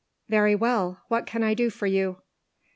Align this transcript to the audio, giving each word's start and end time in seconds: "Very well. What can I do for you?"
"Very 0.29 0.55
well. 0.55 0.99
What 1.09 1.27
can 1.27 1.43
I 1.43 1.53
do 1.53 1.69
for 1.69 1.85
you?" 1.85 2.23